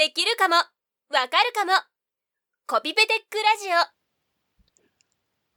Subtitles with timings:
[0.00, 0.54] できるかも。
[0.54, 0.64] わ
[1.10, 1.72] かるかも。
[2.66, 4.80] コピペテックラジオ。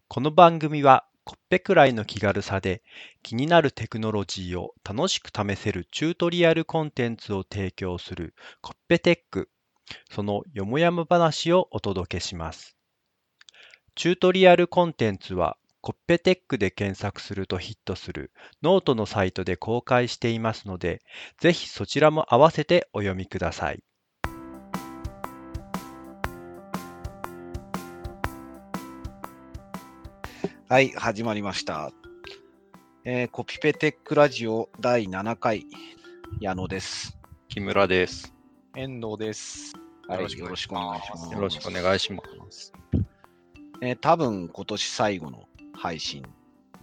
[0.09, 2.83] この番組はコピペくらいの気軽さで
[3.21, 9.49] 気になるテクノロジーを楽しく試せるチュートリアルコンテンツを提供するコピペテック。
[10.11, 12.75] そのよもやま話をお届けします。
[13.95, 21.01] チュートリアルコンテンツはコピペテックで検索するとヒットするノートのサイトで公開していますので
[21.39, 23.81] ぜひそちらも合わせてお読みください。
[30.73, 31.91] はい、始まりました。
[33.05, 35.67] えーコピペテックラジオ第7回、
[36.39, 37.15] 矢野です。
[37.47, 38.33] 木村です
[38.75, 39.75] 遠藤です。
[40.07, 41.33] はい、よろしくお願いしますす。
[41.35, 42.73] よろしくお願いします
[43.81, 45.43] えー多分今年最後の
[45.75, 46.23] 配信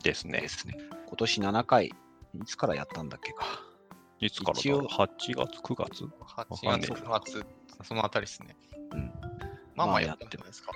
[0.04, 0.78] ですねですね。
[1.08, 1.92] 今年7回、い
[2.46, 3.44] つからやったんだっけか。
[4.20, 4.60] いつからだ？
[4.60, 7.44] 一応8月？9月？8かんね月、9月、
[7.82, 8.56] そのあたりですね。
[8.92, 9.12] うん。
[9.74, 10.70] まあままああやってるんですか。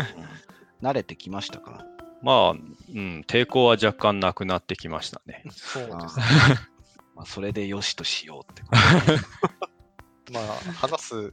[0.80, 1.84] 慣れてきましたか？
[2.22, 5.44] まあ、うん、抵抗は若干なくなってきましたね。
[5.46, 6.24] あそうですね。
[7.14, 8.68] まあ、それでよしとしようってこ
[10.32, 10.44] まあ、
[10.74, 11.32] 話す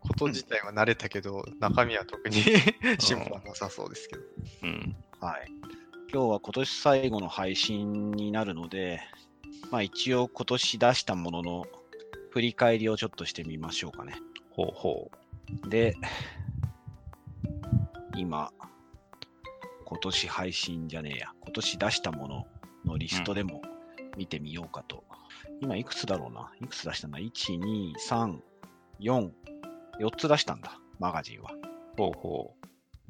[0.00, 2.42] こと自体は慣れたけど、中身は特に
[2.98, 4.22] 進歩はなさそうですけど。
[4.62, 4.96] うん。
[5.20, 5.26] と。
[5.26, 5.46] はい。
[6.12, 9.00] 今日は今年最後の配信になるので、
[9.70, 11.66] まあ一応今年出したものの
[12.30, 14.14] 振り返りをちょっとしてみましょうかね。
[14.50, 15.10] ほうほ
[15.68, 15.94] で、
[18.16, 18.52] 今、
[19.92, 22.46] 今年配信じゃねえや、今年出したもの
[22.86, 23.60] のリストでも
[24.16, 25.04] 見てみようかと。
[25.60, 26.50] 今いくつだろうな？
[26.62, 28.38] いくつ出したんだ ?1、2、3、
[29.00, 29.30] 4、
[30.00, 31.52] 4つ出したんだ、マガジンは。
[31.52, 31.56] う。
[31.98, 32.54] ほうほ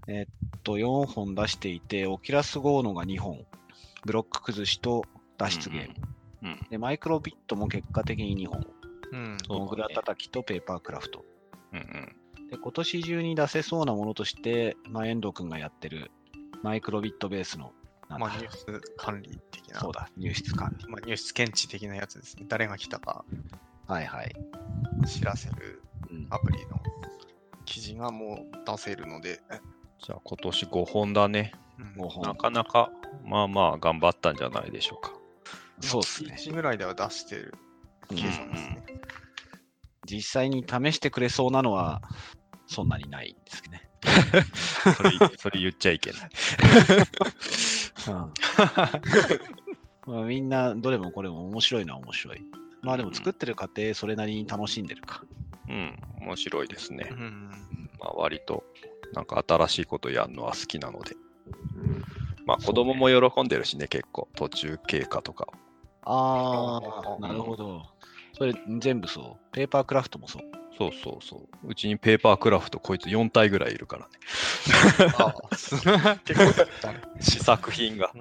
[0.08, 3.46] えっと、4本出していて、オキュラス GO のが2本、
[4.04, 5.04] ブロック崩しと
[5.38, 5.94] 脱出ゲーム。
[6.42, 6.46] う。
[6.46, 6.66] うん。
[6.68, 8.66] で、マイクロビットも結果的に2本、
[9.48, 11.24] モグラ叩きとペーパークラフト。
[11.72, 12.48] うんうん。
[12.50, 16.10] で今年中に出せそうなものとして、まあ、遠藤君がやってる
[16.62, 17.72] マイクロビットベースの、
[18.08, 19.80] まあ、入出管理的な。
[19.80, 20.88] そうだ、入出管理。
[20.88, 22.44] まあ、入出検知的なやつですね。
[22.48, 23.24] 誰が来たか
[23.86, 24.34] はいはい。
[25.06, 26.78] 知らせるうん、アプリの
[27.64, 29.40] 記事がもう出せるので、
[30.04, 31.54] じゃあ今年5本だね。
[31.78, 32.90] うん5本なかなか、
[33.24, 35.12] まあまあ頑張ったんじゃないでしょうか。
[35.80, 36.36] そうっすね。
[36.38, 37.54] 1ぐらいでは出してる
[38.10, 38.84] うん計算ですね。
[40.04, 42.02] 実際に試してくれそうなのは、
[42.66, 43.88] そんなにないんですね。
[44.96, 46.20] それ、それ言っちゃいけない。
[50.06, 52.44] まあ、みんな、どれもこれも面白いのは面白い。
[52.82, 55.22] まあでも作ってる過程、それなりに楽しんでるか。
[55.68, 55.96] うん。
[56.20, 57.14] 面白いですねう。
[57.14, 57.50] ん。
[58.00, 58.64] まあ割と、
[59.14, 61.16] なんか新しいことやるのは好きなので。
[62.44, 64.28] まあ子供も喜んでるしね、結構。
[64.34, 65.46] 途中経過とか。
[66.04, 67.86] あああ、なるほど。
[68.32, 69.44] それ全部そう。
[69.52, 70.42] ペーパークラフトもそう。
[70.78, 71.68] そうそうそう。
[71.68, 74.10] うちにペーパークラフトこいつ4体ぐらいいるからね。
[75.18, 75.34] あ
[76.24, 76.66] 結構。
[77.20, 78.12] 試作品が。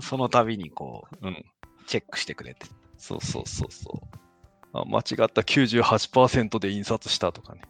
[0.00, 1.44] その度にこう、うん。
[1.86, 2.66] チェックしてくれて。
[2.98, 4.18] そうそうそうそう。
[4.74, 7.62] あ間違った98%で印刷したとかね。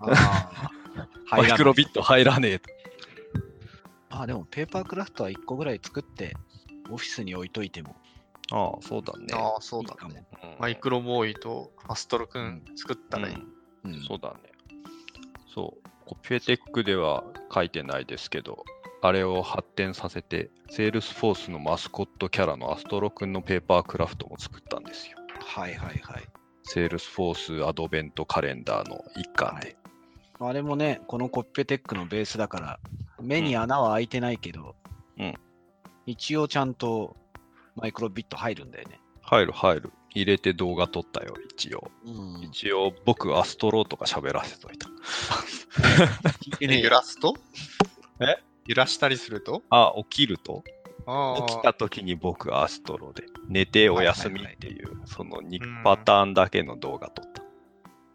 [0.00, 0.70] あ
[1.30, 2.70] あ、 マイクロビット入らねえと。
[4.10, 6.36] ああ、でもペーパークラフトは1個ぐらい作って、
[6.90, 7.96] オフィスに置いといても
[8.52, 9.26] ああ、そうだね。
[9.32, 9.86] ああ、そいう。
[9.86, 10.26] だね。
[10.42, 13.34] うんマイクロボーイとアストロくん作ったらいい。
[13.34, 14.38] うんうんそうだね。
[15.54, 15.88] そう。
[16.06, 18.64] コピペテックでは書いてないですけど、
[19.02, 25.18] あれを発展させて、セールスフォースのマスコットキャラのアストロくんのペーパークラフトも作ったんですよ。
[25.40, 26.22] はいはいはい。
[26.62, 29.76] セールスフォースアドベントカレンダーの一環で。
[30.40, 32.80] あれもね、このコピペテックのベースだから、
[33.22, 34.74] 目に穴は開いてないけど、
[35.18, 35.34] うん
[36.06, 37.16] 一応ちゃんと
[37.76, 39.00] マイクロビット入るんだよね。
[39.22, 39.92] 入る入る。
[40.14, 41.90] 入れて動画撮ったよ、一応。
[42.04, 42.42] うん。
[42.42, 44.88] 一応僕アストロとか喋らせといた。
[46.60, 47.34] え揺らすと？
[48.20, 48.36] え？
[48.66, 49.62] 揺らしたりすると？
[49.70, 50.62] あ、起きると？
[51.06, 57.42] あ起きた時に僕アストロで、寝てお休みっていう、その2パターンだけの動画撮った。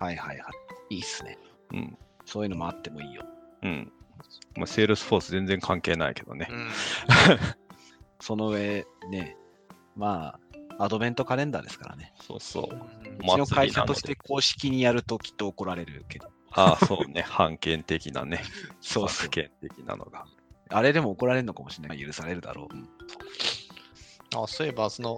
[0.04, 0.50] はいはいは
[0.90, 0.96] い。
[0.96, 1.38] いいっすね。
[1.74, 1.98] うん。
[2.26, 3.26] そういうのもあってもいいよ。
[3.64, 3.92] うん。
[4.56, 6.48] まあ、セールスフォース全然関係ないけどね。
[6.50, 6.70] うん。
[8.20, 9.38] その上、ね、
[10.00, 10.40] ま
[10.80, 12.14] あ、アドベントカレンダーですからね。
[12.26, 12.64] そうそう。
[12.64, 16.30] うちの会社として公式にやるときっと怒られるけど。
[16.52, 17.22] ああ、そうね。
[17.22, 18.42] 判権的なね。
[18.80, 20.26] そうそう権的なのが。
[20.70, 22.00] あれでも怒られるのかもしれない。
[22.00, 22.76] 許されるだろう。
[22.76, 22.90] うん
[24.36, 25.18] あそういえば、その、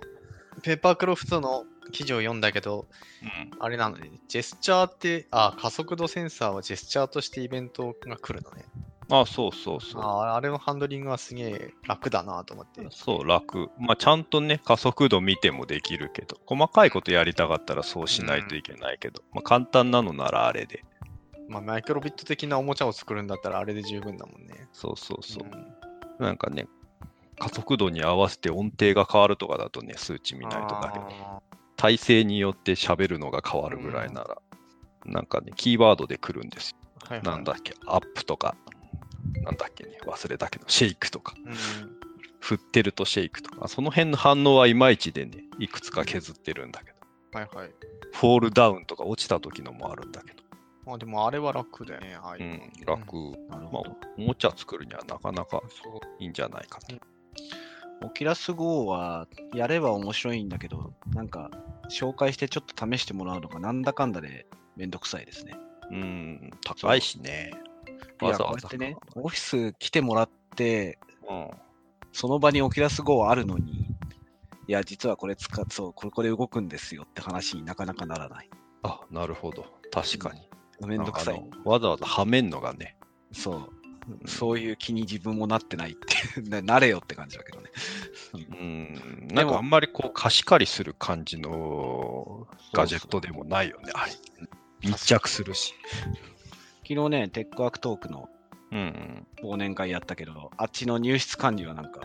[0.64, 2.88] ペーパークロフトの記事を読んだけど、
[3.22, 3.52] うん。
[3.60, 8.66] あれなのね、ジェスチャーって、あ、加速度センサーはジェスチャーとしてイベントが来るのね。
[9.12, 10.02] あ、そうそうそう。
[10.02, 12.88] ああれのハンドリングはすげえ楽だなと思って。
[12.90, 13.70] そう、楽。
[13.78, 20.86] まあ、ちゃんとね、加速度見てもできるけど、細かいことやりたかったらそうしないといけないけど、まあ、簡単なのならあれで。
[21.50, 24.68] まあ、マイクロビット的なおもちゃを作るんだったらあれで十分だもんね。
[24.72, 25.44] そうそうそう。
[25.46, 26.68] んなんかね、
[27.38, 31.42] 加速度に合わせて音程が変わるとかだとね、数値見ないとだけど、あ
[31.76, 34.38] 体勢によって喋るのが変わるぐらいなら、
[35.06, 36.78] なんかね、キーワードで来るんですよ。
[36.78, 38.56] ーはいはいなんだっけ、アップとか、
[39.44, 41.56] なんだっけね、忘れたけど、シェイクとか、うん
[42.42, 47.70] 振ってるとシェイクとか、その辺の反応はいまいちでね、いくつか削ってるんだけど、はいはい。
[48.14, 50.44] フォールダウンとか落ちた時のもあるんだけど、
[50.86, 52.18] まあでもあれは楽だよね。
[52.18, 52.42] はい。
[52.42, 53.16] うん、楽。
[53.48, 56.96] まあなるほど。、おもちゃ作るにはなかなかそういいんじゃないかと。
[58.04, 61.52] オキラス GO はやれば面白いんだけど、なんか
[61.90, 65.56] 紹介してちょっと試してもらうのがなんだかんだでめんどくさいですね。
[65.92, 67.52] うん、高いしね。
[68.22, 71.00] いや、わざわざこうやってね、オフィス来てもらって、
[71.30, 71.50] うん。
[72.14, 73.96] その場にオキラス GO あるのに、
[74.68, 78.50] いや、実はこれ使っそう、これこれ動くんですよって話になかなかならない。
[78.84, 79.66] あ、なるほど。
[79.92, 80.50] 確かに。
[80.88, 82.98] めんどくさいわざわざはめんのがね。
[83.32, 83.70] そう。
[84.26, 87.70] そういう気に自分もなってないって、 ななれよって感じだけどね。
[88.34, 89.28] うん。
[89.32, 93.92] なんかあんまりこう貸し借りする感じのガジェットでもないよね。
[93.94, 94.12] あれ。
[94.82, 95.76] 密着するし。
[96.92, 98.28] 昨日ね、テックワークトークの
[98.74, 99.50] うんうん。
[99.54, 102.02] 忘年会やったけど、あっちの入室管理はなんか、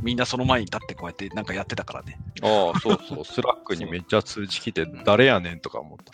[0.00, 2.20] みんなその前に立ってこうやってなんかやってたからね。
[2.42, 3.24] ああ、そうそう。
[3.26, 6.12] Slack にめっちゃ通知来て、誰やねんとか思った。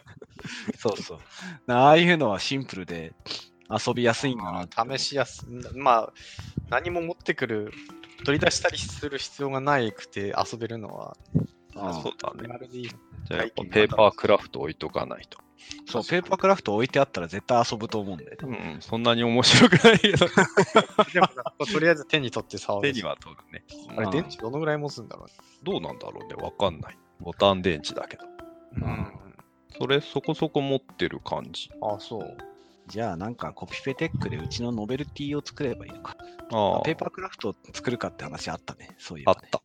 [0.78, 1.72] そうそう。
[1.72, 3.12] ああいうのはシンプルで
[3.70, 6.12] 遊びやすいんだな試しやすまあ、
[6.70, 7.72] 何も持ってくる、
[8.24, 11.16] 取り出したりする必要がないくて遊べるのは、
[11.76, 12.68] ああそうだね。
[13.24, 15.47] じゃあやっぱペーパークラフト置いとかないと。
[15.86, 18.38] そう、ペーパークラフト置いてあったら絶対遊ぶと思うんで。
[18.42, 20.26] うん、そんなに面白くないけど。
[21.12, 21.28] でも
[21.66, 22.92] とりあえず手に取って触る。
[22.92, 23.64] 手には取るね。
[23.96, 25.26] あれ、電池どのぐらい持つんだろ
[25.62, 26.34] どうなんだろうね。
[26.34, 26.98] わかんない。
[27.20, 28.24] ボタン電池だけど。
[28.76, 29.12] うね。
[29.78, 31.70] それそこそこ持ってる感じ。
[31.80, 31.94] うん。
[31.94, 32.36] あ、そう。
[32.88, 36.16] じゃあなんかコピペテックでうちのノベルティを作ればいいのか。
[36.50, 38.94] ああペーパークラフト作るかって話あったね。
[38.98, 39.40] そういえば、ね。
[39.42, 39.62] あった。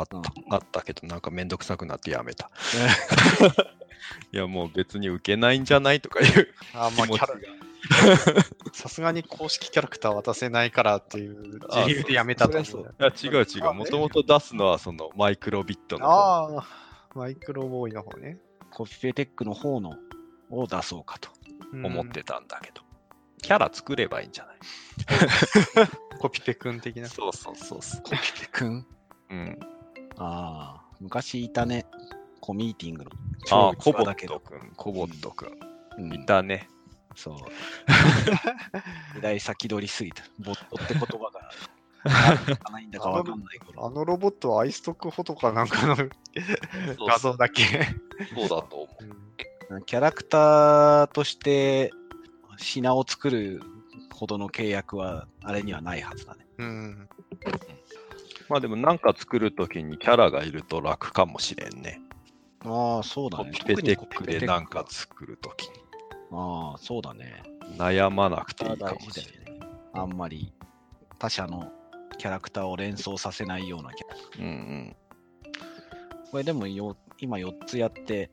[0.00, 0.22] あった、うん
[0.54, 2.50] あったけど、なんかめんどくさくなってやめた。
[4.32, 7.34] いや、もう別に受けないんじゃないとかいうあ、まあ、キャラ。
[8.72, 12.94] さすがに公式キャラクター渡せないからっていうあ自由でやめたとそ思う。
[12.98, 13.74] いや、違う違う。
[13.74, 16.66] もともと出すのはそのマイクロビットの方ああ、
[17.14, 18.38] マイクロボーイの方ね。
[18.70, 19.96] コピペテックの方の
[20.50, 21.30] を出そうかと。
[21.72, 22.82] うん思ってたんだけど。
[23.42, 24.56] キャラ作ればいいんじゃない？
[26.18, 27.08] コピペくん的な。
[27.08, 28.78] そうそうそうそコピペくん？
[28.78, 28.86] う。
[29.30, 29.58] うん。
[30.20, 31.86] ああ、昔いたね。
[32.40, 33.10] コミーティングの。
[33.50, 34.34] ああ、コボッ超器だけど。
[34.34, 35.48] トくん、コボットくん。
[35.98, 36.68] うんいたね。
[37.14, 37.36] そう。
[39.16, 40.22] 時代先取りすぎた。
[40.38, 41.50] ボットって言葉が。
[42.70, 43.86] ないんだか わかんない頃。
[43.86, 45.96] あのロボットはアイストックフォトかなんかの
[47.06, 47.64] 画像だけ。
[48.34, 48.88] そうだと思
[49.78, 49.82] う。
[49.82, 51.92] キャラクターとして
[52.58, 53.62] 品を作る
[54.12, 56.46] ほどの契約はあれにはないはずだね。
[56.58, 57.08] うん。
[58.50, 62.00] まあでもなんか作るときにキャラがいると楽かもしれんね。
[62.64, 63.44] ああ、そうだね。
[63.44, 65.74] コピペテックでなんか作るときに。
[66.32, 67.44] ああ、そうだね。
[67.78, 69.60] 悩まなくていいか大もしれない。
[69.60, 69.66] ね。
[69.94, 70.52] あんまり
[71.18, 71.70] 他社の
[72.18, 74.08] キャラクターを連想させないようなキャ
[74.40, 74.44] ラ。
[74.44, 74.96] うん
[76.32, 78.30] これでもよ今4つやって、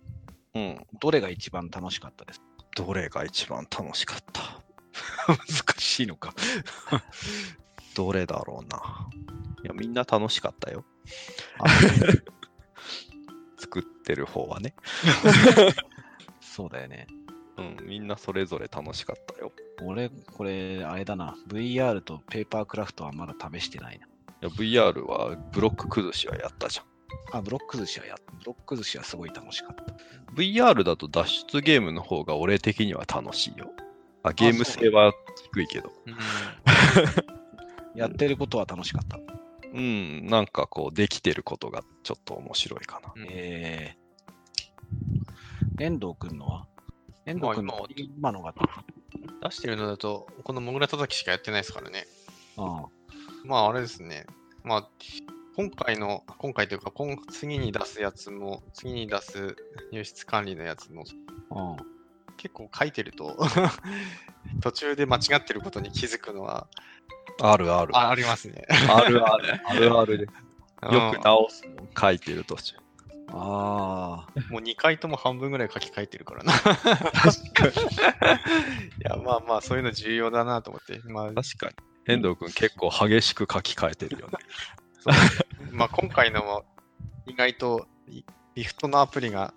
[0.55, 0.61] うん。
[0.63, 0.87] うん。
[0.99, 2.41] どれが一番楽しかったです？
[2.75, 4.41] どれが一番楽しかった？
[5.29, 6.33] 難しいのか。
[7.95, 9.07] どれだろうな。
[9.67, 10.85] いや、みんな楽しかったよ。
[13.57, 14.73] 作ってる方はね。
[16.39, 17.07] そうだよね。
[17.57, 19.51] うん、みんなそれぞれ楽しかったよ。
[19.83, 21.35] 俺、これ、あれだな。
[21.47, 24.05] VR とペーパークラフトはまだ試してないな。
[24.05, 24.09] い
[24.41, 26.85] や VR はブロック崩しはやったじゃん。
[27.37, 29.83] あ、ブロック寿司はやっブロック寿司はすごい楽しかった。
[30.33, 33.71] VR だと脱出ゲームの方が俺的には楽しいよ。
[34.23, 35.13] あゲーム性は
[35.51, 35.91] 低いけど。
[37.95, 39.19] やってることは楽しかった。
[39.73, 43.13] うん、なんかこう、できてることがちょっと面白いかな。
[43.29, 46.67] えー、遠藤くんのは？
[47.25, 48.53] 遠藤くんのまあ今のが、
[49.43, 52.05] 出してるのだと、このモグラ叩きしかやってないですからね。
[52.57, 52.85] あ
[53.45, 54.25] まああれですね。
[54.63, 54.89] まあ、
[55.55, 59.55] 今回の、今回というか、今次に出すやつも、次に出す
[59.91, 61.03] 入室管理のやつも、
[61.51, 61.83] あ、あ
[62.37, 63.37] 結構書いてると、
[64.61, 66.67] 途中で間違ってることに気づくのは、
[67.41, 67.95] あるある。
[67.95, 68.65] あありますね。
[68.89, 69.61] あるある。
[69.65, 70.23] あるあるで。
[70.23, 72.75] よくうん直すの書いてる途中。
[73.29, 74.41] ああ。
[74.49, 76.53] もう2回とも半分ぐらい書き換えてるからな。
[76.53, 77.71] 確かに。
[77.71, 77.73] い
[79.01, 81.01] や、まあまあ、そういうの重要だなと思って。
[81.09, 81.73] まあ、確かに。
[82.07, 84.33] 遠藤君結構激しく書き換えてるよね。
[84.99, 86.63] そうまあ今回のも
[87.27, 88.23] 意外とい
[88.55, 89.53] リフトのアプリが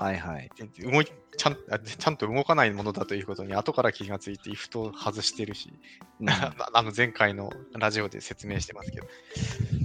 [0.00, 0.50] はいはい。
[0.80, 5.72] 動いちゃんあちゃんと動かないものだということに後から気がついてリフトを外してるし、
[6.20, 9.06] うん ああの前回のラジオで説明してますけど、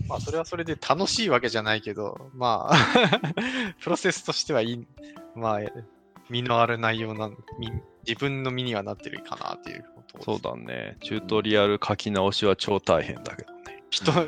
[0.08, 2.76] まあそれはそれで楽しいわけじゃないけど、まあ
[3.82, 4.88] プロセスとしてはいい、
[5.36, 5.60] まあ
[6.30, 7.30] 身のある内容な
[7.60, 7.72] み
[8.08, 10.98] 自分の身にはなってるかなっていうことそうだね。
[11.02, 13.84] チュートリアル書き直しは超大変だけどね。
[13.90, 14.28] 人人に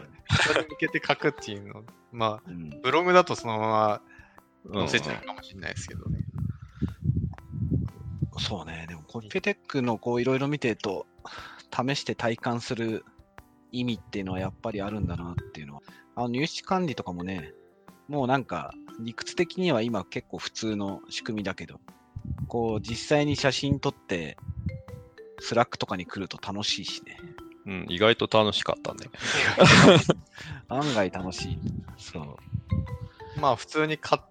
[0.70, 4.17] 向けて書くっていうの、まあうんブログだとそのままうん
[4.74, 6.24] 載せちゃうかもしれないですけどね。
[8.40, 8.86] そうね。
[8.88, 11.08] でも、コピペテックのこういろいろ見てると、
[11.72, 13.04] 試して体感する
[13.72, 15.82] 意味っていうのはやっぱりあるんだなっていうのは。
[16.16, 17.54] あの入試管理とかもね、
[18.08, 21.80] もうなんか理屈的には今結構普通の仕組みだけど、
[22.48, 24.38] こう実際に写真撮って、
[25.40, 27.20] Slack とかに来ると楽しいしね。
[27.66, 29.10] うん、意外と楽しかったね。
[30.70, 31.60] 案外楽しい。
[31.98, 33.40] そう。
[33.40, 34.28] まあ普通にか、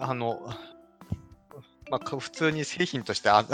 [0.00, 0.40] あの、
[1.90, 3.44] まあか普通に製品としてあ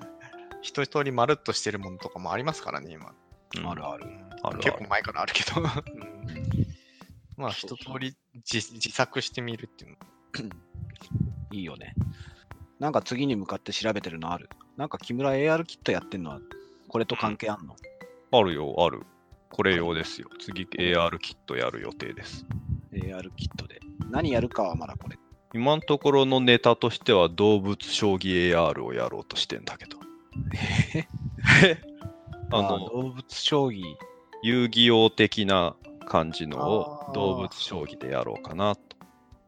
[0.62, 3.14] 一通りまるっとしてるものとかもありますからね、今。
[3.58, 4.06] うんあるある。
[4.06, 5.60] うんあるある結構前からあるけど。
[5.60, 5.66] うん
[7.36, 9.96] まあ一通り自自作してみるっていうの。
[11.52, 11.94] いいよね。
[12.78, 16.40] なんか次に向かって調べてるのあるなんか木村 AR キットやってんのは、
[16.88, 17.76] これと関係あんの、
[18.32, 19.02] あるよ、ある。
[19.50, 20.28] これ用ですよ。
[20.38, 22.46] 次 AR キットやる予定です。
[22.92, 23.80] ?AR キットで。
[24.10, 25.18] 何やるかはまだこれ。
[25.52, 29.98] 今のところのネタとしては動物将棋 AR をやろうとしてんだけど。
[32.52, 33.82] あ あの、動物将棋。
[34.42, 35.76] 遊戯王的な
[36.06, 38.82] 感じのを動物将棋でやろうかなと。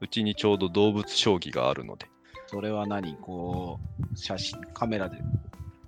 [0.00, 2.06] うちにちょうど動物将棋があるので、
[2.46, 3.16] それは何？
[3.16, 3.80] こ
[4.12, 5.18] う、写真、カメラで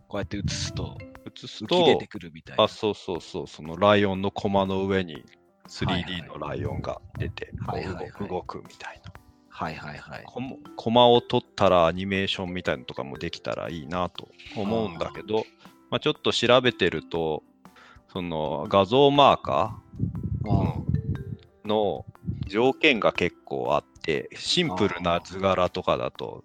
[0.09, 2.65] こうやって写すと映すと出てくるみたいな。
[2.65, 5.25] あ、そうそうそう、そのライオンのコマの上にはい
[5.69, 7.55] 3D はいのライオンが出て、
[8.29, 9.13] 動くみたいな。
[9.57, 10.25] はいはいはい。
[10.75, 15.45] コマを取ったらアニメーションみたいなのとかもできたらいいなと思うんだけど、
[15.91, 17.45] まあ、ちょっと調べてると、
[18.13, 19.79] その画像マーカ
[20.45, 22.05] あーの
[22.49, 26.43] 条件が結構あって、シンプルな図柄とかだと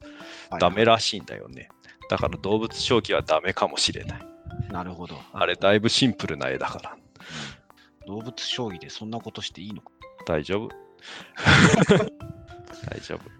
[0.52, 1.70] あダメらしいんだよね。
[2.12, 4.20] だから動物将棋はダメかもしれない。
[4.72, 5.16] なるほど。
[5.34, 6.96] あれだいぶシンプルな絵だから。
[8.06, 9.90] 動物将棋でそんなことしていいのか
[10.28, 10.70] 大丈夫？
[12.86, 13.40] 大丈夫。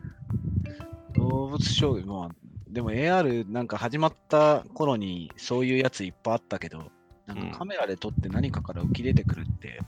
[1.20, 2.36] 動物将棋、まあ、
[2.70, 6.92] でも AR なんか始まった頃にそういうやついっぱいあったけど、
[7.26, 9.82] なんかカメラで撮って何かから浮き出てくるって、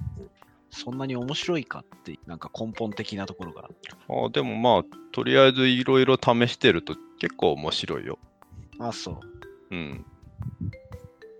[0.70, 3.70] そんなに面白いかって、なんか根本的なところが。
[4.10, 8.18] あでもまあ、とりあえずいろいろ試してると結構面白いよ。
[8.80, 9.12] あ、そ
[9.72, 9.76] う。
[9.76, 10.06] うん。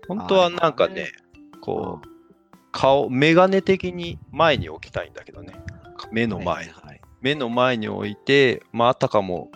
[0.08, 1.10] 本当はなんかね、
[1.60, 2.10] こうう、
[2.70, 5.54] 顔、メガネ的に前に置きたいんだけどね。
[6.10, 9.50] 目の前、はいはい目の前に置いて、まあ、あたかも、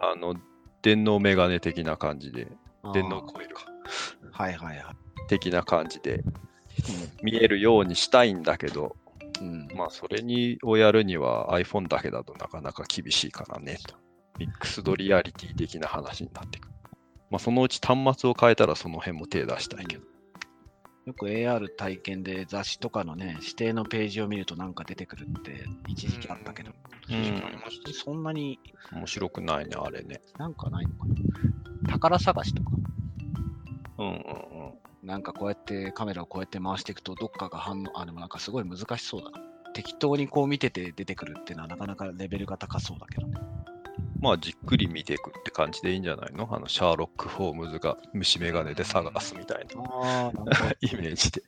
[0.00, 0.34] あの、
[0.82, 3.64] 電脳メガネ的な感じで、はい電脳コイルか。
[4.30, 4.96] はいはいはい。
[5.28, 6.22] 的な感じで
[7.22, 8.96] 見えるようにしたいんだけど、
[9.40, 9.68] うん。
[9.74, 13.94] まあ、それにをやるには iPhone だけだとなかなか厳しいからねと。
[14.38, 16.74] ミックスドリアリティ的な話になってくる。
[17.30, 20.04] まあ、そのうち端末を変えたらその辺も手出したいけど。
[21.06, 26.70] よく AR 体験で雑誌とかのね、指定のページを見るとなんか出てくるって一時期あったけど、
[27.10, 27.42] うん
[27.92, 28.58] そんなに
[28.92, 30.22] 面白くないね、あれね。
[30.38, 31.14] なんかないのかな。
[31.90, 32.70] 宝探しとか、
[33.98, 35.06] うんうんうん。
[35.06, 39.38] なんかこうやってカメラをこうやって回していくとどっかが反応、あ、でもなんかすごい難しそうだな。
[39.74, 43.36] 適当にこう見てて出てくるっていうのはなかなかレベルが高そうだけどね。
[44.24, 46.48] まあ、じっくり見ていくって感じでいいんじゃないの？
[46.50, 50.32] あの、シャーロック・ホームズが虫眼鏡で探すみたいな
[50.80, 51.42] イメージで。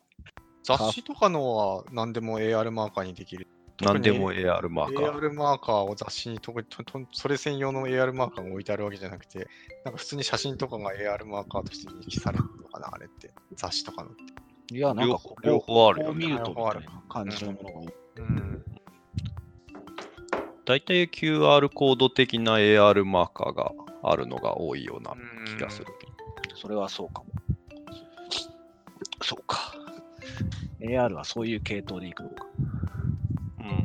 [0.63, 3.49] 雑誌とかのは何でも AR マーカーにできる。
[3.81, 5.11] 何でも AR マーカー。
[5.11, 9.49] AR マーカーを雑誌に特にととそれ専用の AR マーカーが置いてあるわけじゃなくて、
[9.87, 13.33] なんか普通に写真とかが AR マーカーとして認識されるのかな、あれって。
[13.55, 14.75] 雑誌とかのって。
[14.75, 17.95] いや、なんかこう両方あるよねこう見るとみたいな感じのものが多い。
[18.19, 18.46] うん。
[20.67, 25.15] 大体 QR コード的な AR マーカーがあるのが多いような
[25.47, 25.87] 気がする。
[26.57, 27.27] それはそうかも。
[29.23, 29.73] そうか。
[30.81, 32.47] AR はそういう系統でいくのか。
[33.61, 33.85] うん。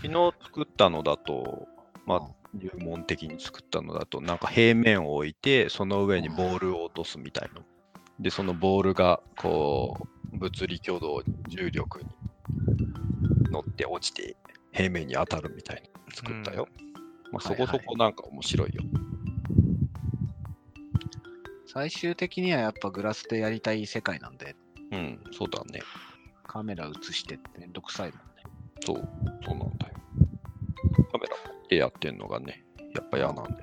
[0.00, 1.66] 昨日作ったのだと、
[2.06, 2.20] まあ、
[2.54, 7.62] 入門的に作ったのだと、なんか平面を置いて、その上にボールを落とすみたいな。
[8.20, 12.06] で、そのボールが、こう、物理挙動、重力に
[13.50, 14.36] 乗って落ちて、
[14.74, 16.14] 平面に当たるみたいな。
[16.14, 16.68] 作ったよ。
[17.32, 18.82] まあ、はいはいそこそこなんか面白いよ。
[21.66, 24.54] 最終的にはやっぱグラスでやりたい世界なんで、
[24.92, 25.80] うん、そうだね。
[26.46, 28.44] カメラ映してってめんどくさいもんね。
[28.84, 28.96] そう、
[29.44, 29.94] そうなんだよ。
[31.10, 31.36] カメラ
[31.68, 32.64] でやってんのがね、
[32.94, 33.56] やっぱ嫌なんだよ。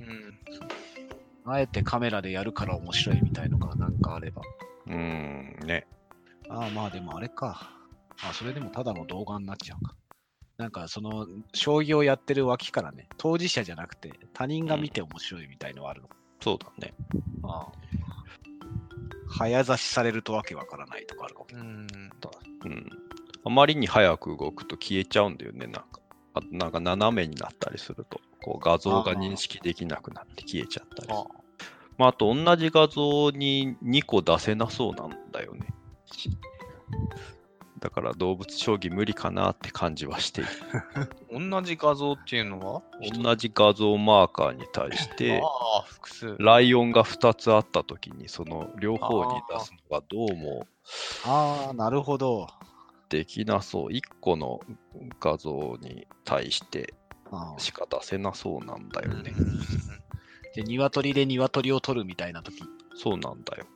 [0.00, 1.52] うん。
[1.52, 4.42] あえてカメラでやるから面白いみたいのがなんかあれば。
[4.86, 5.86] うーん、ね。
[6.50, 7.72] ああ、まあでもあれか。
[8.22, 9.94] あそれでもただの動画になっちゃうか。
[10.60, 16.08] なんかその、将棋をやってる脇からね、当事者じゃなくて他人が見て面白いみたいのはあるの。
[16.42, 16.92] そうだね。
[17.42, 17.72] ああ。
[19.26, 21.46] 早指しされるとわけわからないとかあるかも。
[21.50, 21.86] うん。
[22.64, 22.90] うん。
[23.42, 25.82] あまりに早く動くと消えちゃうんだよね、なんか。
[26.34, 31.24] あなんか斜めになったりすると、こう画像が認識できなくなって消えちゃったりあ
[31.96, 35.09] まあ、あと同じ画像に2個出せなそうなんだよね。
[35.09, 35.09] だ
[38.00, 40.50] から動物将棋無理かなって感じはしている。
[41.50, 42.82] 同じ画像っていうのは？
[43.22, 46.36] 同じ画像マーカーに対して、ああ、複数。
[46.38, 50.66] ライオンが2つあったときに、その両方に出すのがどうも
[51.24, 52.48] ああ、なるほど。
[53.08, 53.88] できなそう。
[53.88, 54.60] 1個の
[55.20, 56.94] 画像に対して
[57.58, 59.34] しか出せなそうなんだよね。
[60.54, 62.62] で、鶏で鶏を取るみたいな時
[62.94, 63.66] そうなんだよ。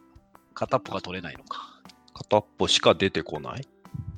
[0.54, 1.74] 片っぽが取れないのか。
[2.14, 3.66] 片っぽしか出てこない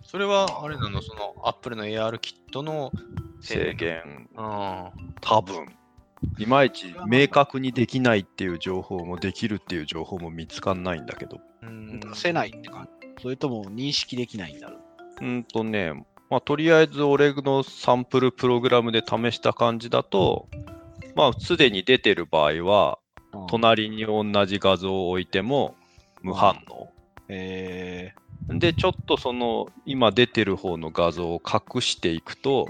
[0.06, 2.92] それは、あれなの、その、アップルの AR キットの
[3.40, 3.74] 制。
[3.74, 4.28] 限。
[4.36, 5.66] あ多分。
[6.38, 11.40] いまいち明確にできないっていう情報もできるっていう情報も見つかんないんだけど。
[11.62, 11.66] あ。
[11.66, 13.22] うん出せないって感じ。
[13.22, 14.78] それとも認識できないんだろ
[15.20, 15.24] う。
[15.24, 15.92] うんとね、
[16.30, 20.48] まあ、とりあえず俺のサンプルプログラムで試した感じだと、
[21.14, 23.06] まあ、すでに出てる場合は、うん
[23.48, 25.74] 隣に同じ画像を置いても
[26.22, 26.88] 無反応。
[27.28, 28.14] え
[28.48, 32.68] で、ちょっとその今出てる方の画像を隠していくと、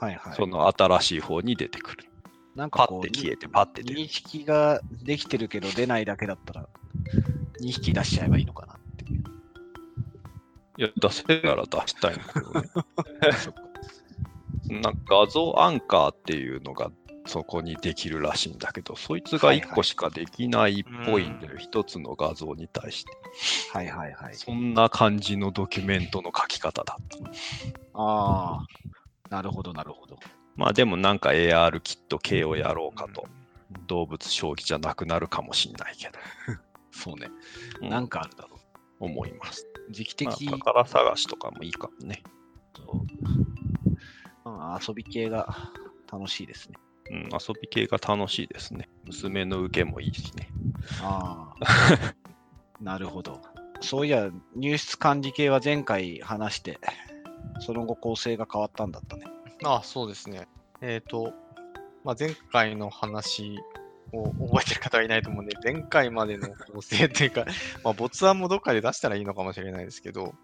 [0.00, 0.34] ー、はいはい。
[0.34, 2.04] その新しい方に出てくる。
[2.04, 4.08] パッなんかこうて消えて、パッて出る認。
[4.08, 6.68] 識ができてるけど出ないだけだったら、
[7.60, 9.20] 2匹出しちゃえばいいのかなっていう。
[10.78, 12.70] いや、出せるなら出したいんだけどね。
[14.82, 16.90] なんか画像アンカーっていうのが
[17.26, 23.12] そこにできるらしいんだけど、そいつが1個しかできないっぽいんだよ、一つの画像に対して。
[23.72, 24.34] はいはいはい。
[24.34, 27.18] そんな感じのドキュメントの書き方だった。
[27.94, 28.66] ああ、
[29.30, 30.18] なるほどなるほど。
[30.56, 33.26] まあでもなんか AR キット系をやろうかと。
[33.86, 36.12] 動物将棋じゃなくなるかもしんないけど、
[36.92, 37.28] そうね。
[37.80, 38.58] うんなんかあるだろ
[39.00, 39.66] 思います。
[39.88, 39.92] う。
[39.92, 42.22] 時期まあ的、宝探しとかもいいかもね。
[44.44, 45.72] うん遊び系が
[46.10, 46.76] 楽しいですね。
[47.10, 48.88] うん、遊び系が楽しいですね。
[49.06, 50.50] 娘の受けもいいしね。
[51.02, 52.14] ああ。
[52.80, 53.40] なるほど。
[53.80, 56.78] そういや、入室管理系は前回話して、
[57.60, 59.26] その後構成が変わったんだったね。
[59.64, 60.48] ああ、そうですね。
[60.80, 61.32] えっ、と、
[62.04, 63.58] まあ、前回の話
[64.12, 67.44] を覚えてる方はいないと思うんで、前回までの構成っていうか、
[67.84, 70.34] まあ、没案もどっかで出したらいいのかもしれないですけど、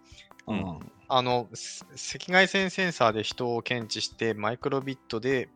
[0.46, 1.84] うんあの、す
[2.16, 5.48] 赤外線センサーで人を検知して、マイクロビットで、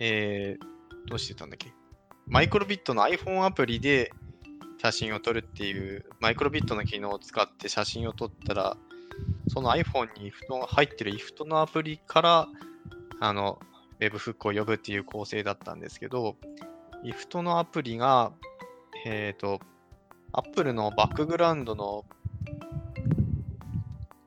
[0.00, 1.72] えー、どうしてたんだっけ？
[2.26, 4.12] マイクロビットの iPhone アプリで
[4.78, 8.76] 写真を撮るっていう、マイクロビットの機能を使って写真を撮ったら、
[9.48, 10.32] その iPhone に
[10.68, 12.48] 入ってる IFT のアプリから、
[13.20, 13.60] あの、
[14.00, 16.36] Webhook を呼ぶっていう構成だったんですけど、
[17.04, 18.32] IFT のアプリが、
[19.04, 19.60] えっ、と、
[20.32, 22.06] Apple のバックグラウンドの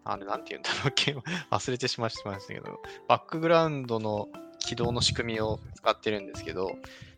[0.06, 1.16] あれ、なんて言うんだろうっけ？
[1.50, 4.28] 忘れてしまいましたけど、バックグラウンドの
[4.64, 6.76] 起動の仕組みを使ってるんですけど、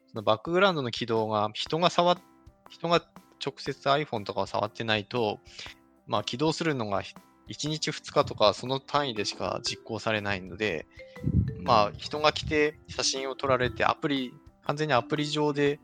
[0.07, 2.17] そのバックグラウンドの起動が人が触っ、
[2.69, 3.01] 人が
[3.45, 5.39] 直接 iPhone とかを触ってないと、
[6.07, 7.01] まあ起動するのが
[7.47, 10.87] 1日2日とかその単位でしか実行されないので、
[11.63, 14.33] まあ人が来て写真を撮られてアプリ、
[14.65, 15.79] 完全にアプリ上で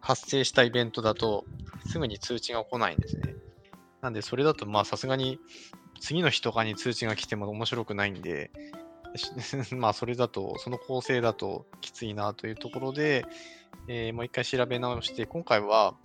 [0.00, 1.44] 発生したイベントだと
[1.84, 3.34] すぐに通知が来ないんですね。
[4.00, 5.38] なんでそれだとまあさすがに
[6.00, 8.50] 次の日とかに通知が来ても面白くないんで、
[9.76, 13.24] まあそれだと、その構成だときついなというところで、
[13.88, 15.96] えーもう一回調べ直して、今回は、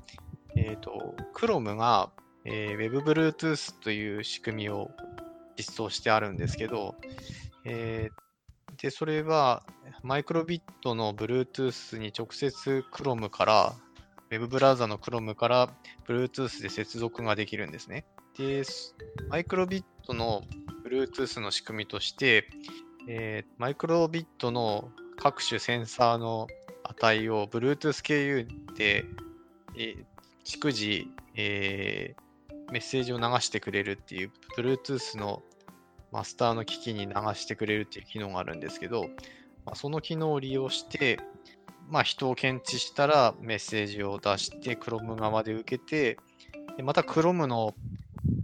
[0.55, 2.11] えっ、と、Chrome が、
[2.45, 4.91] えー WebBluetooth という仕組みを
[5.57, 6.95] 実装してあるんですけど、
[7.65, 8.27] えー
[8.81, 9.63] で、それは、
[10.03, 13.73] マイクロビットの Bluetooth に直接 Chrome から、
[14.29, 15.73] Web ブラウザの Chrome から
[16.07, 18.05] Bluetooth で接続ができるんですね。
[18.37, 18.63] で、
[19.29, 20.43] マイクロビットの
[20.85, 22.49] Bluetooth の仕組みとして、
[23.07, 26.47] えーマイクロビットの各種センサーの
[26.83, 29.05] 値を Bluetooth 経由で、
[29.75, 30.05] えー
[30.45, 32.21] 逐次、えー
[32.71, 35.41] メッセージを流してくれるっていう、Bluetooth の
[36.11, 39.03] マスターの機器に流してくれるっていう機能があるんですけど、
[39.65, 41.17] まあ、その機能を利用して、
[41.89, 46.17] まあ、人を検知したらメッセージを出して、Chrome 側で受けて、
[46.75, 47.73] でまた Chrome の、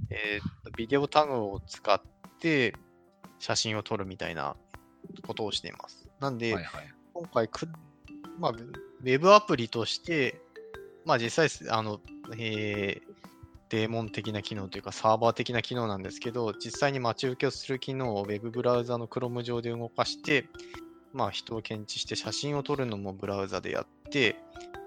[0.09, 2.01] えービデオタグを使っ
[2.39, 2.73] て
[3.43, 4.55] 写真を撮るみたいな
[5.27, 6.07] ことをしています。
[6.21, 6.93] なんで、はいはい。
[7.13, 7.67] 今回く、
[8.39, 10.39] まあ、ウェブアプリとして、
[11.03, 11.99] まあ実際、あの、
[12.37, 13.13] えー
[13.69, 20.45] デーモン的な機能というかサーバー的な機能なんですけど、実際に待ち受けをする機能をウェブブラウザの Chrome 上で動かして、
[21.11, 24.35] まあ人を検知して写真を撮るのもブラウザでやって、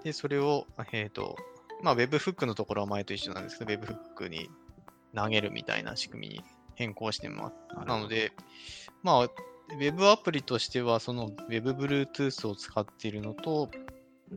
[0.05, 1.35] で、それを、えっ、と、
[1.83, 4.49] まあ Webhook のところは前と一緒なんですけど、Webhook に
[5.13, 6.43] 投げるみたいな仕組みに
[6.77, 7.55] 変更してます。
[7.85, 8.31] なので、
[9.03, 13.69] まあ、ウェブアプリとしては、その Web Bluetooth を使っているのと、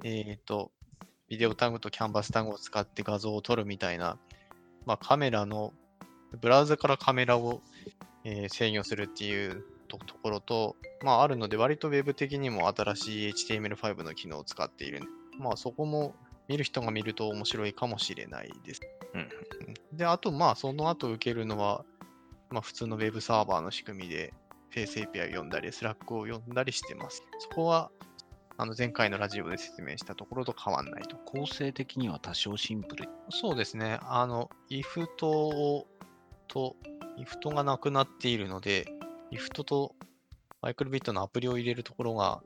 [0.03, 0.73] えっ、と、
[1.29, 4.19] ビデオタグとキャンバスタグを使って画像を撮るみたいな、
[4.87, 5.73] まあ、カメラの、
[6.41, 7.61] ブラウザからカメラを、
[8.25, 15.03] えー制御するっていうとところと、まあ、あるので、割と Web 的にも新しい HTML5 の機能を使っている。
[15.39, 16.15] まあ、そこも
[16.49, 18.81] 見る人が見ると面白いかもしれないです。
[19.15, 19.29] うん
[19.93, 21.85] で、あと、まあ、その後受けるのは、
[22.51, 24.35] まあ、普通の Web サーバーの仕組みで、
[24.73, 27.23] Face API を読んだり、Slack を読んだりしてます。
[27.39, 27.91] そこは、
[28.57, 31.17] あの前回のラジオで説明したところと変わんないと。
[31.17, 33.09] 構成的には多少シンプル。
[33.31, 33.99] そうですね。
[34.03, 35.87] あの、if と、
[36.47, 36.77] と、
[37.19, 38.87] if とがなくなっているので、
[39.33, 39.95] if とと
[40.63, 42.43] マイクロビットのアプリを入れるところが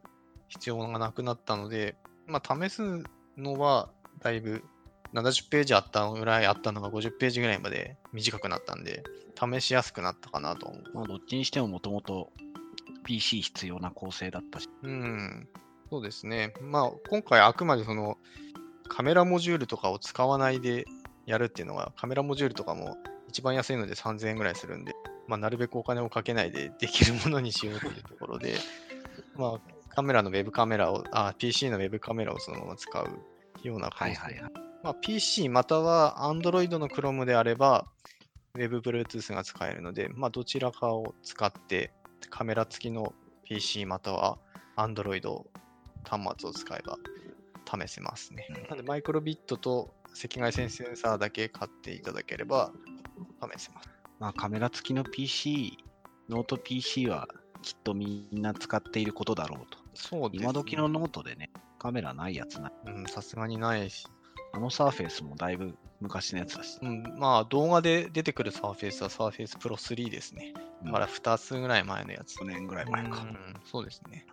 [0.49, 3.03] 必要がなくなったので、まあ、試す
[3.37, 3.91] のは
[4.21, 4.63] だいぶ
[5.15, 9.05] 70ページあったぐらいあったのが50ページぐらいまで短くなったんで、
[9.39, 10.83] 試しやすくなったかなと思う。
[10.93, 12.31] まあ、どっちにしてももともと
[13.05, 14.69] PC 必要な構成だったし。
[14.83, 15.49] うん、
[15.91, 16.53] そうですね。
[16.61, 18.19] まあ、今回あくまでその
[18.89, 20.85] カメラモジュールとかを使わないで
[21.27, 22.97] やるっていうのは、カメラモジュールとかも
[23.29, 24.95] 一番安いので3000円ぐらいするんで、
[25.27, 28.57] まあ、なるべくお金をかけないで できるものにしようというところで、
[29.37, 33.09] まあ、カメラのウェブカメラを、あ、PC のウェブカメラをそのまま使う
[33.63, 34.74] ような感じではいはいはい。
[34.85, 37.87] まあ、PC または Android の Chrome であれば
[38.55, 41.91] Web Bluetooth が使えるので、まあ、どちらかを使って
[42.29, 44.37] カメラ付きの PC または
[44.77, 45.27] Android
[46.05, 46.99] 端末を使えば
[47.87, 48.47] 試せますね。
[48.51, 52.71] うんなので micro:bit と赤外線センサーだけ買っていただければ
[53.57, 53.89] 試せます。
[54.21, 55.79] まあ、カメラ付きの PC、
[56.29, 57.27] ノート PC は
[57.63, 59.79] きっとみんな使っていることだろうと。
[59.95, 60.45] そうです、ね。
[60.45, 62.73] 今時のノートでね、カメラないやつない。
[62.87, 64.07] うん、さすがにないし。
[64.55, 66.79] あのサーフェイスもだいぶ昔のやつだし。
[66.81, 70.55] うん、まあ動画で出てくる Surface は Surface Pro 3ですね。
[70.85, 72.37] うんまだ2つぐらい前のやつ。
[72.37, 73.23] 5年ぐらい前か。
[73.23, 74.27] うんそうですね。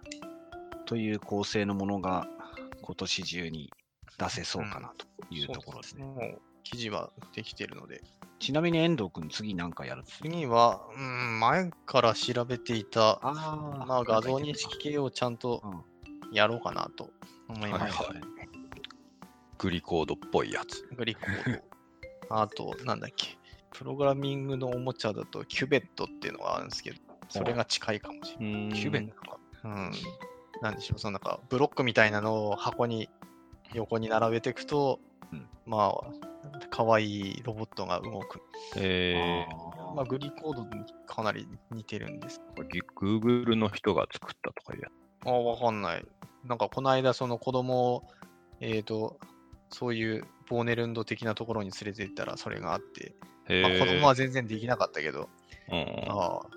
[0.85, 2.27] という構成のものが
[2.81, 3.71] 今年中に
[4.19, 6.03] 出せそうかなというところですね。
[6.03, 8.01] そうもう記事はできているので。
[8.39, 15.83] ちなみに遠藤君次なんかやる次は、うん、前から調べていた、あまあ、画像認識系をちゃんとうん
[16.33, 17.11] やろうかなと
[17.49, 18.03] 思いました。
[18.03, 18.40] はいはい
[19.61, 20.87] グリコードっぽいやつ。
[20.95, 21.61] グリコー
[22.29, 22.35] ド。
[22.35, 23.37] あと、なんだっけ。
[23.69, 26.97] プログラミングのおもちゃだと、キュベットっていうのがあるんですけど、
[27.29, 28.79] それが近いかもしれない。
[28.79, 29.39] キュベット。
[29.63, 29.91] うん。
[30.63, 33.07] なんでしょう、そのなんか、ブロックみたいなのを箱に
[33.75, 34.99] 横に並べていくと、
[35.31, 36.11] うんまあ、
[36.71, 38.41] 可愛いロボットが動く。
[38.77, 40.69] えあーまあ、グリコードに
[41.05, 42.41] かなり似てるんです。
[42.57, 42.63] ー、
[42.95, 44.87] Google の人が作ったとかいうや
[45.25, 46.05] ああ、わかんない。
[46.45, 48.03] なんか、この間、その子供を、
[48.59, 49.19] えっ、と、
[49.71, 53.15] そういうボーネルンド的なところに連れて行ったら、それがあって、
[53.47, 55.29] まあ、ー子供は全然できなかったけど、
[55.69, 56.05] うん。
[56.09, 56.49] ああ、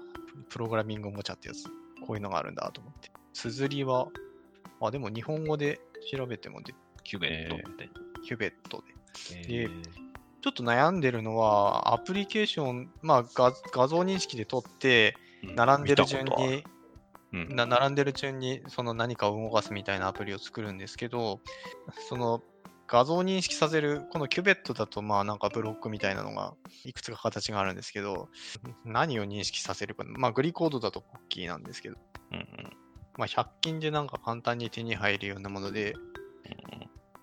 [0.51, 1.65] プログラミングおもちゃってやつ、
[2.05, 3.11] こういうのがあるんだと思って。
[3.33, 4.09] 綴りは、
[4.81, 5.81] あ、でも日本語で
[6.13, 6.75] 調べてもで、
[7.05, 7.89] キュベットって。
[8.27, 8.95] キュベットで。
[9.49, 9.69] え
[10.43, 15.17] ちょっと悩んでるのは、アプリケーション、まあ画、画像認識で撮って、
[15.57, 16.65] 並んでる順に、
[17.33, 17.57] うん。
[17.57, 21.41] な並んでる順にその何かを動かすみたいなアプリを作るんですけど、
[22.09, 22.43] その
[22.87, 28.29] 画像認識させる、このキュベットだとまあなんかブロックみたいなのがいくつか形があるんですけど、
[28.85, 31.97] 何を認識させるか、まあグリコードだとポッキーなんですけど、
[32.33, 32.45] うんうん。
[33.17, 36.01] まあ100均でなんか簡単に手に入るようなもので、うん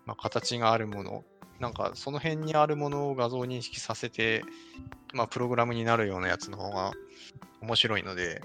[0.05, 1.23] まあ、形があるもの、
[1.59, 4.43] なんかその辺にあるものを画像認識させて、
[5.13, 6.91] まあプログラムになるようなやつの方が
[7.61, 8.41] 面白いので、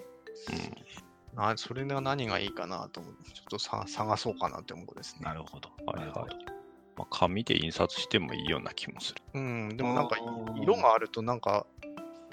[1.36, 5.20] あそれが何がいいかなと思って、ちょっとさ探そうかなって思うですね。
[5.22, 5.70] なるほど。
[5.86, 6.06] はいはい。
[6.06, 6.55] なるほど
[6.96, 9.22] まあ、紙で印刷してもいいような気もする。
[9.34, 10.16] うん、でもなんか
[10.56, 11.66] 色があるとなんか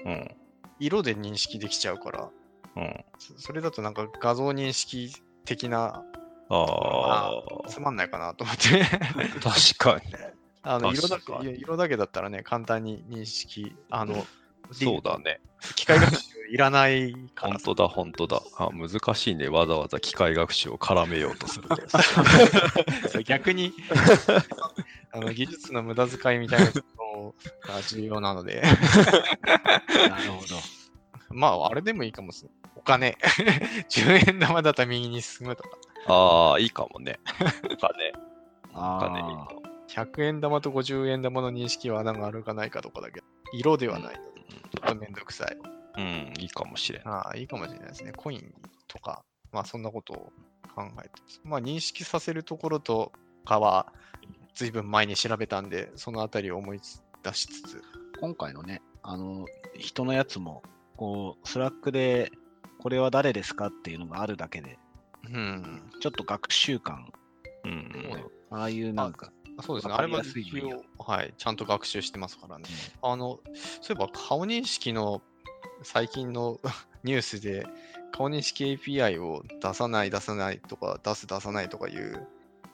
[0.05, 0.35] うん。
[0.79, 2.29] 色で認識できちゃうから、
[2.75, 3.05] うん。
[3.17, 5.13] そそれだとなんか画像認識
[5.45, 6.03] 的な
[6.49, 7.31] あ
[7.65, 8.83] あ、つまんないかなと思って。
[9.41, 10.13] 確かに。
[10.65, 11.19] あの色だ
[11.57, 14.25] 色だけだったらね、簡単に認識、あの、
[14.71, 15.41] そうだね。
[15.75, 18.41] 機械学習いらないから本当だ、本当だ。
[18.57, 19.49] あ、難しいね。
[19.49, 21.69] わざわざ機械学習を絡めようとする
[23.23, 23.73] 逆に
[25.11, 27.35] あの技術の無駄遣いみたいなところ
[27.73, 30.55] が重要なので、なるほど。
[31.29, 32.57] まあ、あれでもいいかもしれない。
[32.75, 33.17] お金。
[33.89, 35.69] 10円玉だったら右に進むとか。
[36.07, 37.19] ああ、いいかもね。
[37.63, 38.13] お金。
[38.73, 39.63] おあ金いいあかも。
[39.89, 45.57] 100円玉と50円玉の認識は穴があるかないかとかだけど、色ではないので、ちょっとめんどくさい。
[45.97, 47.07] うん、いいかもしれん。
[47.07, 48.13] ああ、いいかもしれないですね。
[48.15, 48.53] コイン
[48.87, 50.33] とか、まあそんなことを
[50.75, 51.41] 考えてます。
[51.43, 53.11] まあ認識させるところと
[53.45, 53.91] かは、
[54.55, 56.79] ずいぶん前に調べたんで、そのあたりを思い
[57.23, 57.81] 出しつつ、
[58.19, 59.45] 今回のね、あの、
[59.77, 60.63] 人のやつも、
[60.97, 62.31] こう、 Slack で、
[62.79, 64.77] これは誰ですかっていうのがあるだけで、
[65.25, 65.89] うん。
[65.99, 67.11] ちょっと学習感、
[67.65, 68.57] うんうん。
[68.57, 69.93] ああいうなんか、そうですね。
[69.93, 70.21] あれは
[70.99, 72.65] はい、ちゃんと学習してますからね。
[73.01, 73.39] あの、
[73.81, 75.21] そういえば顔認識の
[75.83, 76.59] 最近の
[77.03, 77.65] ニュースで、
[78.11, 82.27] 顔認識 API を出さない、出さないとか、出す、出さないとかいう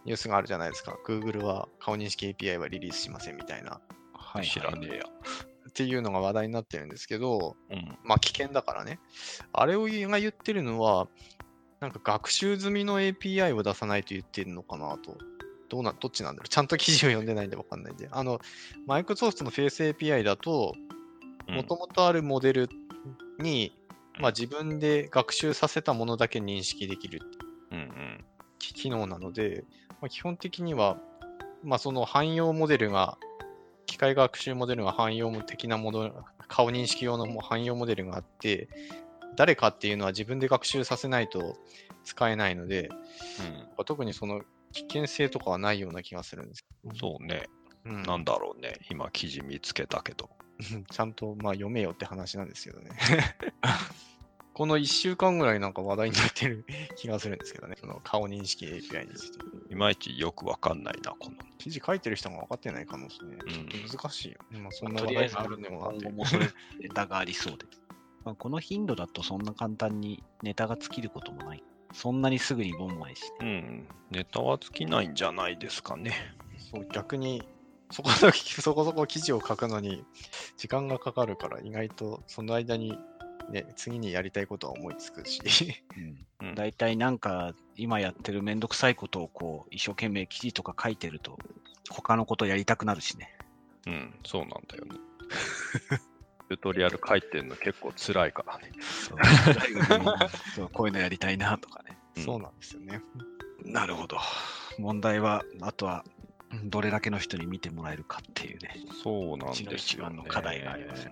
[0.05, 0.97] ニュースがあるじゃないですか。
[1.05, 3.81] Google は顔認識 API はリリースしませんみたいな。
[4.13, 5.03] はい、知らねえや。
[5.69, 7.97] っていうのが話題になってるんですけど、うん。
[8.03, 8.99] まあ危険だからね。
[9.53, 11.07] あれを言が言ってるのは、
[11.79, 15.17] なんか学習済みの API を出さないと言ってるのかなと。
[15.69, 16.49] どうな、どっちなんだろう。
[16.49, 18.09] ちゃんと記事を読んでないんでわかんないんで。
[18.11, 18.41] あの、
[18.87, 20.98] マイクロソフトの Face API だと、うん
[21.49, 22.69] もともとあるモデル
[23.39, 23.71] に、
[24.19, 27.21] まあ自分で学習させたものだけ認識できる
[27.71, 28.25] うんうん。
[28.59, 29.63] 機機能なので、
[30.01, 30.97] まあ、基本的には、
[31.63, 33.17] まあ、その汎用モデルが、
[33.85, 36.11] 機械学習モデルが汎用的なもの、
[36.47, 38.69] 顔認識用のも汎用モデルがあって、
[39.35, 41.57] 誰かっていうのは自分で学習させないと
[42.03, 42.89] 使えないので、
[43.85, 44.41] 特にその
[44.73, 46.65] 危険性とかはないような気がするんです。
[46.85, 46.95] うん。
[46.95, 47.47] そうね。
[47.85, 48.77] うん、なんだろうね。
[48.89, 50.29] 今、記事見つけたけど。
[50.89, 52.89] ちゃんとまあ読めよって話なんですけどね。
[54.53, 56.65] この1週間ぐらいなんか話題になってる
[56.97, 57.77] 気がするんですけどね。
[57.79, 59.37] その顔認識 API について。
[59.71, 61.37] いまいちよくわかんないな、この。
[61.57, 63.37] 記事書いてる人が分かってない可能性ね。
[63.41, 64.39] うんちょっと難しいよ。
[64.51, 66.17] まあ、そんな話題があるんでもなって今後。
[66.17, 66.47] もそれ
[66.81, 67.65] ネタがありそうで。
[68.25, 71.63] まあ、この頻度だとそんな簡単にネタが尽きることもない。
[71.93, 73.45] そんなにすぐにボンマイして。
[73.45, 73.87] うん。
[74.11, 76.13] ネタは尽きないんじゃないですかね。
[76.57, 77.43] そう逆に
[77.91, 80.03] そこそこ、 そこそこ記事を書くのに
[80.57, 82.97] 時間がかかるから、意外とその間に、
[83.49, 85.83] ね、次にやりたいことは思いつくし。
[85.97, 86.25] うん
[86.55, 91.37] 大体なんか今やってるめんどくさいことをこう一生懸命記事とか書いてると
[91.89, 93.37] 他のことやりたくなるしね。
[93.87, 94.95] うん、そうなんだよね。
[96.49, 98.71] チュートリアル書いてるの結構辛いからね。
[98.79, 99.17] そう
[100.55, 101.97] そうこういうのやりたいなとかね。
[102.15, 103.01] うんそうなんですよね。
[103.65, 104.17] なるほど。
[104.77, 106.05] 問題は、あとは
[106.65, 108.75] どれだけの人に見てもらえるかっていうね。
[109.03, 109.77] そうなんですよ、ね。
[109.77, 111.07] 一番の課題があります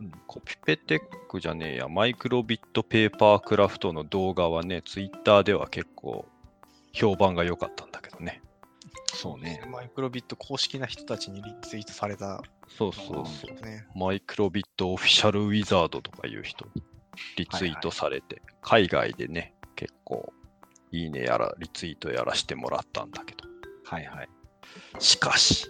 [0.00, 6.26] うんコピペテックじゃねえや、マイクロビットペーパークラフトの動画はね、ツイッターでは結構
[6.92, 8.42] 評判が良かったんだけどね。
[9.14, 9.62] そうね。
[9.70, 13.64] マイクロビット公式な人たちにリツイートされたそうそうそう。
[13.64, 13.86] ね。
[13.94, 16.82] マイクロビットオフィシャルウィザードとかいう人に
[17.36, 20.32] リツイートされて、海外でね、結構
[20.90, 23.44] いいねやらリツイートやらしてもらったんだけど。
[23.84, 24.28] はいはい。
[24.98, 25.66] しかし、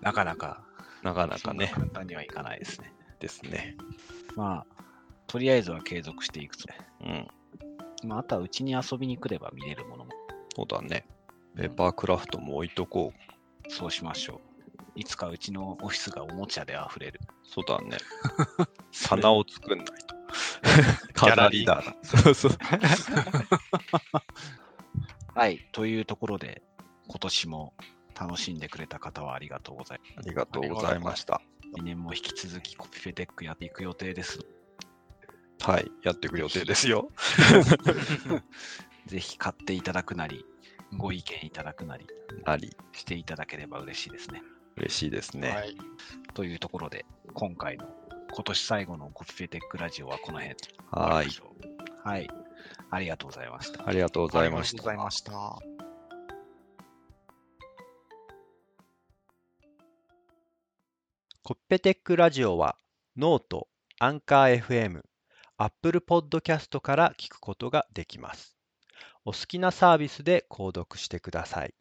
[0.00, 0.62] なかなか、
[1.02, 2.92] なかなかね、簡単にはいかないですね。
[3.20, 3.76] ですね。
[4.36, 4.84] まあ、
[5.26, 6.64] とりあえずは継続していくと。
[7.04, 7.28] うん、
[8.08, 10.12] まあ、あとはうちに遊びに来れば見れるものも、
[10.54, 11.06] そうだね。
[11.56, 13.72] ペーパークラフトも置いとこう。
[13.72, 14.40] そうしましょう。
[14.94, 17.20] いつかうちのオフィスがおもちゃで溢れる。
[17.44, 17.98] そうだね。
[19.08, 20.17] 棚を作んないと。
[21.14, 21.82] ャラリーだな。
[22.02, 22.52] そうそう。
[25.34, 25.68] はい。
[25.72, 26.62] というところで、
[27.06, 27.74] 今年も
[28.18, 31.40] 楽しんでくれた方はありがとうございまありがとうございました。
[31.62, 31.80] す。
[31.80, 34.40] 来年も引き続きコピペテックやっていく予定です。
[35.60, 37.10] はい、やっていく予定ですよ。
[39.06, 40.44] ぜひ買っていただくなり、
[40.96, 42.06] ご意見いただくなり
[42.44, 44.42] なり、していただければ嬉しいですね。
[44.76, 45.50] 嬉しいですね。
[45.50, 45.76] はい。
[46.34, 47.86] というところで、今回の
[48.32, 50.56] 今年最後のコピペテックラジオはこの辺
[50.90, 51.28] はい。
[52.04, 52.28] はい。
[52.90, 53.88] ありがとうございました。
[53.88, 55.04] ありがとうございましたありがとうござい。
[55.04, 55.78] ました。
[61.42, 62.76] コッペテックラジオは
[63.16, 65.02] ノート、アンカー FM、
[65.56, 68.54] Apple Podcast から聞くことができます。
[69.24, 71.74] お好きなサービスで購読してください。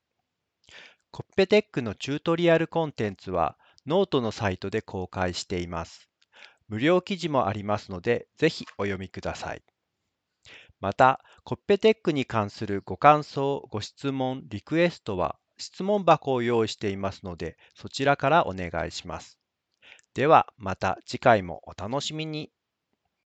[1.11, 6.06] コッペテックのチュートリアルコンテンツはノートのサイトで公開しています。
[6.67, 9.63] 無料記事もありますので、ぜひお読みください。
[10.79, 19.37] また、コッペテックに関するご感想、ご質問、リクエストは質問箱を用意していますので、そちらからお願いします。
[20.13, 22.51] ではまた次回もお楽しみに。